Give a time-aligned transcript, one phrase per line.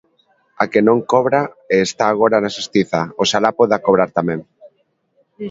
[0.63, 1.41] A que non cobra,
[1.73, 4.39] e está agora na Xustiza, ¡oxalá poida cobrar tamén!